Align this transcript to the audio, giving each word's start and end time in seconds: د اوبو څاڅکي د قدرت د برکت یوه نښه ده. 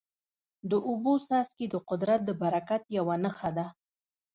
د 0.69 0.71
اوبو 0.87 1.13
څاڅکي 1.27 1.65
د 1.69 1.75
قدرت 1.89 2.19
د 2.25 2.29
برکت 2.41 2.83
یوه 2.97 3.15
نښه 3.23 3.49
ده. 3.57 3.65